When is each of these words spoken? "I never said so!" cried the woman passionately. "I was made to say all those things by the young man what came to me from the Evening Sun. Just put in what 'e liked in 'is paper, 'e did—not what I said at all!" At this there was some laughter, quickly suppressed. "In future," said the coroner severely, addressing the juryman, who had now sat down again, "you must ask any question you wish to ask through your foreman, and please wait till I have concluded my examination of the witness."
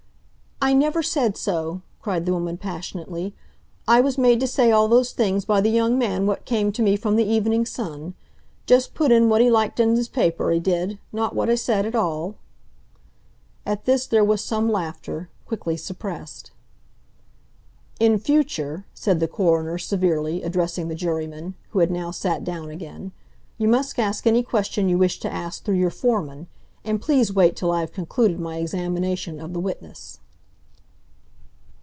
"I 0.63 0.73
never 0.73 1.01
said 1.01 1.37
so!" 1.37 1.81
cried 2.03 2.27
the 2.27 2.33
woman 2.33 2.55
passionately. 2.55 3.33
"I 3.87 3.99
was 3.99 4.19
made 4.19 4.39
to 4.41 4.45
say 4.47 4.71
all 4.71 4.87
those 4.87 5.11
things 5.11 5.43
by 5.43 5.59
the 5.59 5.71
young 5.71 5.97
man 5.97 6.27
what 6.27 6.45
came 6.45 6.71
to 6.73 6.83
me 6.83 6.95
from 6.95 7.15
the 7.15 7.25
Evening 7.27 7.65
Sun. 7.65 8.13
Just 8.67 8.93
put 8.93 9.11
in 9.11 9.27
what 9.27 9.41
'e 9.41 9.49
liked 9.49 9.79
in 9.79 9.97
'is 9.97 10.07
paper, 10.07 10.51
'e 10.51 10.59
did—not 10.59 11.33
what 11.35 11.49
I 11.49 11.55
said 11.55 11.87
at 11.87 11.95
all!" 11.95 12.35
At 13.65 13.85
this 13.85 14.05
there 14.05 14.23
was 14.23 14.43
some 14.43 14.71
laughter, 14.71 15.29
quickly 15.47 15.77
suppressed. 15.77 16.51
"In 17.99 18.19
future," 18.19 18.85
said 18.93 19.19
the 19.19 19.27
coroner 19.27 19.79
severely, 19.79 20.43
addressing 20.43 20.89
the 20.89 20.95
juryman, 20.95 21.55
who 21.69 21.79
had 21.79 21.89
now 21.89 22.11
sat 22.11 22.43
down 22.43 22.69
again, 22.69 23.13
"you 23.57 23.67
must 23.67 23.97
ask 23.97 24.27
any 24.27 24.43
question 24.43 24.87
you 24.89 24.99
wish 24.99 25.19
to 25.21 25.33
ask 25.33 25.63
through 25.63 25.75
your 25.79 25.89
foreman, 25.89 26.45
and 26.85 27.01
please 27.01 27.33
wait 27.33 27.55
till 27.55 27.71
I 27.71 27.79
have 27.79 27.91
concluded 27.91 28.39
my 28.39 28.57
examination 28.57 29.39
of 29.39 29.53
the 29.53 29.59
witness." 29.59 30.19